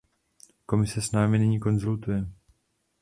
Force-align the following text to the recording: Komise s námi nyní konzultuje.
Komise 0.65 1.01
s 1.01 1.11
námi 1.11 1.39
nyní 1.39 1.59
konzultuje. 1.59 2.27